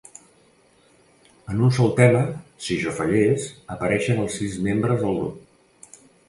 En 1.51 1.59
un 1.67 1.73
sol 1.79 1.91
tema, 1.99 2.23
"Si 2.69 2.77
jo 2.85 2.95
fallés", 3.01 3.45
apareixen 3.77 4.23
els 4.25 4.39
sis 4.41 4.57
membres 4.71 5.05
del 5.05 5.15
grup. 5.21 6.01